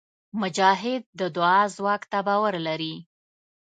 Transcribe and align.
مجاهد 0.41 1.03
د 1.19 1.21
دعا 1.35 1.61
ځواک 1.75 2.01
ته 2.11 2.19
باور 2.27 2.53
لري. 2.67 2.95